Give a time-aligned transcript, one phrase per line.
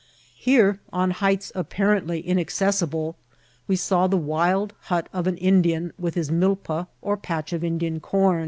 [0.35, 3.17] Here, on heights apparently inaccessible,
[3.67, 7.99] we saw the wild hut of an Indian, with his milpa or patch of Indian
[7.99, 8.39] com.